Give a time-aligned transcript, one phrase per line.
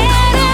[0.00, 0.49] Quiero